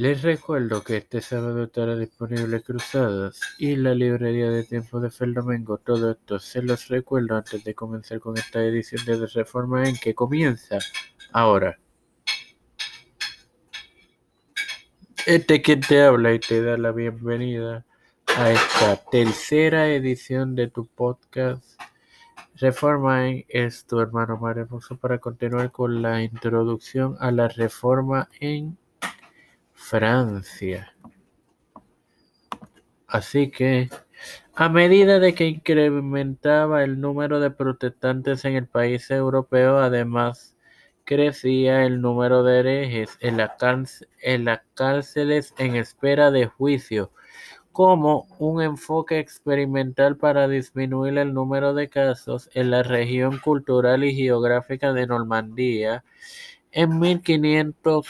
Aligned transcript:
Les 0.00 0.22
recuerdo 0.22 0.82
que 0.82 0.96
este 0.96 1.20
sábado 1.20 1.64
estará 1.64 1.94
disponible 1.94 2.62
Cruzadas 2.62 3.38
y 3.58 3.76
la 3.76 3.94
librería 3.94 4.48
de 4.48 4.64
tiempo 4.64 4.98
de 4.98 5.10
Flamengo. 5.10 5.76
Todo 5.76 6.12
esto 6.12 6.38
se 6.38 6.62
los 6.62 6.88
recuerdo 6.88 7.36
antes 7.36 7.62
de 7.64 7.74
comenzar 7.74 8.18
con 8.18 8.38
esta 8.38 8.64
edición 8.64 9.04
de 9.04 9.26
Reforma 9.26 9.86
en 9.86 9.98
que 9.98 10.14
comienza 10.14 10.78
ahora. 11.32 11.78
Este 15.26 15.60
quien 15.60 15.82
te 15.82 16.00
habla 16.00 16.32
y 16.32 16.38
te 16.38 16.62
da 16.62 16.78
la 16.78 16.92
bienvenida 16.92 17.84
a 18.38 18.52
esta 18.52 18.96
tercera 19.10 19.90
edición 19.90 20.54
de 20.54 20.68
tu 20.68 20.86
podcast. 20.86 21.78
Reforma 22.54 23.28
es 23.48 23.84
tu 23.84 24.00
hermano 24.00 24.38
Mario 24.38 24.66
para 24.98 25.18
continuar 25.18 25.70
con 25.70 26.00
la 26.00 26.22
introducción 26.22 27.18
a 27.20 27.30
la 27.30 27.48
reforma 27.48 28.30
en 28.40 28.78
Francia. 29.80 30.94
Así 33.08 33.50
que, 33.50 33.88
a 34.54 34.68
medida 34.68 35.18
de 35.18 35.34
que 35.34 35.46
incrementaba 35.46 36.84
el 36.84 37.00
número 37.00 37.40
de 37.40 37.50
protestantes 37.50 38.44
en 38.44 38.54
el 38.54 38.68
país 38.68 39.10
europeo, 39.10 39.78
además 39.78 40.54
crecía 41.04 41.86
el 41.86 42.02
número 42.02 42.44
de 42.44 42.60
herejes 42.60 43.16
en, 43.20 43.40
en 44.22 44.44
las 44.44 44.60
cárceles 44.74 45.54
en 45.58 45.74
espera 45.74 46.30
de 46.30 46.46
juicio, 46.46 47.10
como 47.72 48.28
un 48.38 48.62
enfoque 48.62 49.18
experimental 49.18 50.18
para 50.18 50.46
disminuir 50.46 51.18
el 51.18 51.32
número 51.32 51.72
de 51.74 51.88
casos 51.88 52.50
en 52.54 52.70
la 52.70 52.82
región 52.82 53.38
cultural 53.38 54.04
y 54.04 54.14
geográfica 54.14 54.92
de 54.92 55.06
Normandía. 55.06 56.04
En 56.70 57.00
1500 57.00 58.06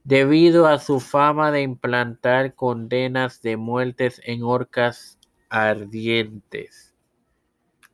debido 0.02 0.66
a 0.66 0.80
su 0.80 0.98
fama 0.98 1.52
de 1.52 1.62
implantar 1.62 2.56
condenas 2.56 3.40
de 3.42 3.56
muertes 3.56 4.20
en 4.24 4.42
horcas 4.42 5.20
ardientes. 5.50 6.96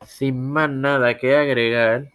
Sin 0.06 0.50
más 0.50 0.71
nada 0.71 1.19
que 1.19 1.37
agregar, 1.37 2.09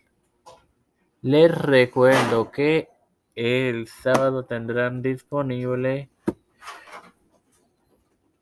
les 1.22 1.56
recuerdo 1.56 2.50
que 2.50 2.97
el 3.38 3.88
sábado 3.88 4.46
tendrán 4.46 5.03
disponible 5.03 6.09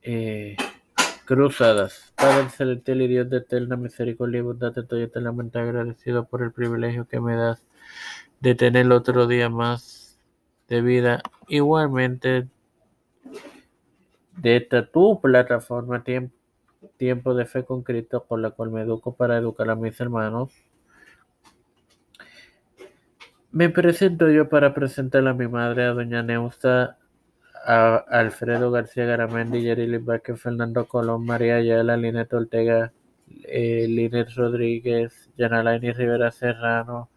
eh, 0.01 0.55
Cruzadas. 1.25 2.13
Padre 2.15 2.49
celestial 2.49 3.01
y 3.01 3.07
Dios 3.09 3.29
de 3.29 3.37
eterna 3.37 3.75
misericordia 3.75 4.39
y 4.39 4.41
bondad, 4.41 4.77
estoy 4.77 5.01
eternamente 5.01 5.59
agradecido 5.59 6.25
por 6.25 6.43
el 6.43 6.53
privilegio 6.53 7.07
que 7.09 7.19
me 7.19 7.35
das 7.35 7.67
de 8.39 8.55
tener 8.55 8.89
otro 8.91 9.27
día 9.27 9.49
más 9.49 10.17
de 10.69 10.81
vida. 10.81 11.21
Igualmente, 11.49 12.47
de 14.37 14.55
esta 14.55 14.89
tu 14.89 15.19
plataforma, 15.19 16.03
Tiempo 16.97 17.33
de 17.33 17.45
Fe 17.45 17.65
con 17.65 17.83
Cristo, 17.83 18.23
con 18.25 18.41
la 18.41 18.51
cual 18.51 18.71
me 18.71 18.83
educo 18.83 19.13
para 19.13 19.37
educar 19.37 19.69
a 19.69 19.75
mis 19.75 19.99
hermanos. 19.99 20.53
Me 23.55 23.69
presento 23.69 24.29
yo 24.29 24.49
para 24.49 24.73
presentar 24.73 25.25
a 25.29 25.33
mi 25.33 25.47
madre, 25.47 25.85
a 25.85 25.93
doña 25.93 26.21
Neusta, 26.21 26.97
a 27.65 27.95
Alfredo 28.09 28.69
García 28.69 29.05
Garamendi, 29.05 29.61
Yerili 29.61 29.97
Vázquez, 29.97 30.41
Fernando 30.41 30.85
Colón, 30.89 31.25
María 31.25 31.55
Ayala, 31.55 31.95
Linet 31.95 32.33
Ortega, 32.33 32.91
eh, 33.45 33.85
Linet 33.87 34.27
Rodríguez, 34.35 35.29
Yanalaini 35.37 35.93
Rivera 35.93 36.31
Serrano, 36.31 37.09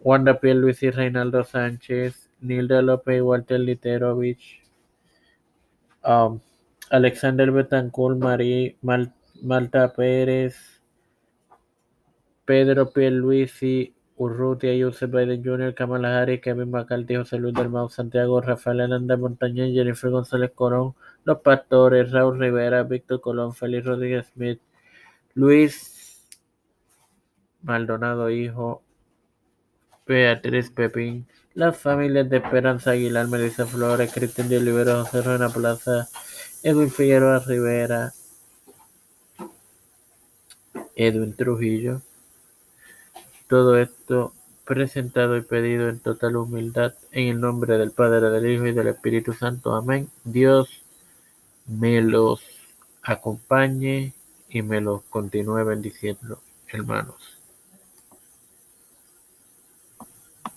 Wanda 0.00 0.38
Piel 0.38 0.60
Luis 0.60 0.82
y 0.82 0.90
Reinaldo 0.90 1.44
Sánchez, 1.44 2.28
Nilda 2.42 2.82
López 2.82 3.16
y 3.16 3.20
Walter 3.22 3.58
Literovich, 3.58 4.62
um, 6.04 6.40
Alexander 6.90 7.50
Betancourt, 7.50 8.18
María 8.18 8.74
Malta 8.82 9.94
Pérez, 9.94 10.82
Pedro 12.44 12.92
Piel 12.92 13.16
Luis 13.16 13.62
y 13.62 13.94
Urrutia, 14.20 14.74
Joseph 14.78 15.10
Biden 15.10 15.42
Jr., 15.42 15.74
Kamala 15.74 16.20
Harris, 16.20 16.42
Kevin 16.42 16.70
McCarthy, 16.70 17.16
José 17.16 17.38
Luis 17.38 17.54
del 17.54 17.70
Mau, 17.70 17.88
Santiago, 17.88 18.42
Rafael 18.42 18.80
Hernández 18.80 19.18
Montañez, 19.18 19.72
Jennifer 19.72 20.10
González 20.10 20.50
Corón, 20.54 20.94
Los 21.24 21.40
Pastores, 21.40 22.12
Raúl 22.12 22.38
Rivera, 22.38 22.82
Víctor 22.82 23.22
Colón, 23.22 23.54
Félix 23.54 23.86
Rodríguez 23.86 24.26
Smith, 24.34 24.60
Luis 25.32 26.28
Maldonado 27.62 28.28
Hijo, 28.28 28.82
Beatriz 30.06 30.70
Pepín, 30.70 31.26
las 31.54 31.78
familias 31.78 32.28
de 32.28 32.36
Esperanza 32.36 32.90
Aguilar, 32.90 33.26
Melissa 33.26 33.64
Flores, 33.64 34.12
Cristian 34.12 34.50
de 34.50 34.58
Olivero, 34.58 35.02
José 35.02 35.22
Ruena 35.22 35.48
Plaza, 35.48 36.08
Edwin 36.62 36.90
Figueroa 36.90 37.38
Rivera, 37.38 38.12
Edwin 40.94 41.34
Trujillo, 41.34 42.02
todo 43.50 43.76
esto 43.78 44.32
presentado 44.64 45.36
y 45.36 45.42
pedido 45.42 45.88
en 45.88 45.98
total 45.98 46.36
humildad 46.36 46.94
en 47.10 47.26
el 47.26 47.40
nombre 47.40 47.78
del 47.78 47.90
Padre, 47.90 48.30
del 48.30 48.48
Hijo 48.48 48.68
y 48.68 48.72
del 48.72 48.86
Espíritu 48.86 49.32
Santo. 49.32 49.74
Amén. 49.74 50.08
Dios 50.22 50.84
me 51.66 52.00
los 52.00 52.44
acompañe 53.02 54.14
y 54.48 54.62
me 54.62 54.80
los 54.80 55.02
continúe 55.02 55.64
bendiciendo, 55.64 56.40
hermanos. 56.68 57.39